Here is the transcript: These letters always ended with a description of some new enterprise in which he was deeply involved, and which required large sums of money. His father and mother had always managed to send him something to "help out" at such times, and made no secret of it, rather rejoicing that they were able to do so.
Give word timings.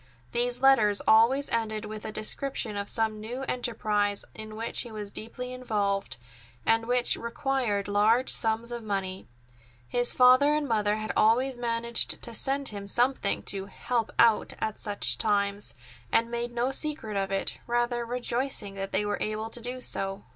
These 0.31 0.61
letters 0.63 0.99
always 1.07 1.47
ended 1.51 1.85
with 1.85 2.05
a 2.05 2.11
description 2.11 2.75
of 2.75 2.89
some 2.89 3.19
new 3.19 3.43
enterprise 3.43 4.25
in 4.33 4.55
which 4.55 4.81
he 4.81 4.91
was 4.91 5.11
deeply 5.11 5.53
involved, 5.53 6.17
and 6.65 6.87
which 6.87 7.15
required 7.15 7.87
large 7.87 8.31
sums 8.31 8.71
of 8.71 8.81
money. 8.81 9.27
His 9.87 10.11
father 10.11 10.55
and 10.55 10.67
mother 10.67 10.95
had 10.95 11.11
always 11.15 11.55
managed 11.59 12.19
to 12.19 12.33
send 12.33 12.69
him 12.69 12.87
something 12.87 13.43
to 13.43 13.67
"help 13.67 14.09
out" 14.17 14.53
at 14.59 14.79
such 14.79 15.19
times, 15.19 15.75
and 16.11 16.31
made 16.31 16.51
no 16.51 16.71
secret 16.71 17.15
of 17.15 17.31
it, 17.31 17.59
rather 17.67 18.03
rejoicing 18.03 18.73
that 18.73 18.91
they 18.91 19.05
were 19.05 19.19
able 19.21 19.51
to 19.51 19.61
do 19.61 19.79
so. 19.79 20.23